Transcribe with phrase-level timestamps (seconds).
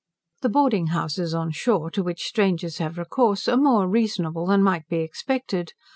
[0.41, 4.87] The boarding houses on shore, to which strangers have recourse, are more reasonable than might
[4.89, 5.73] be expected.